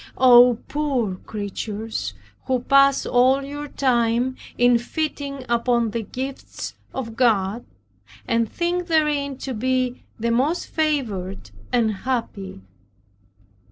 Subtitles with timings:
[0.17, 2.15] Oh, poor creatures,
[2.47, 7.63] who pass all your time in feeding upon the gifts of God,
[8.27, 12.61] and think therein to be the most favored and happy.